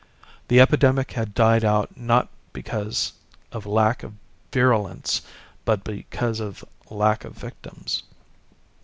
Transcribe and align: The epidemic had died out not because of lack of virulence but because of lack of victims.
The 0.47 0.59
epidemic 0.59 1.11
had 1.11 1.35
died 1.35 1.63
out 1.63 1.95
not 1.95 2.27
because 2.53 3.13
of 3.51 3.67
lack 3.67 4.01
of 4.01 4.13
virulence 4.51 5.21
but 5.63 5.83
because 5.83 6.39
of 6.39 6.65
lack 6.89 7.23
of 7.23 7.33
victims. 7.35 8.01